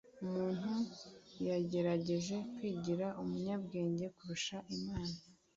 umuntu 0.23 0.73
yagerageje 1.47 2.35
kwigira 2.55 3.07
umunyabwenge 3.21 4.05
kurusha 4.15 4.57
imana 4.75 5.13